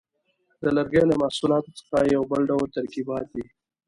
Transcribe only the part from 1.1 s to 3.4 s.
محصولاتو څخه یو بل ډول ترکیبات